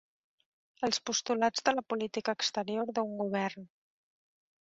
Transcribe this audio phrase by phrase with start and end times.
[0.87, 3.69] Els postulats de la política exterior d'un govern.